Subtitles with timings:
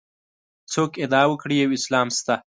[0.73, 2.35] څوک ادعا وکړي یو اسلام شته.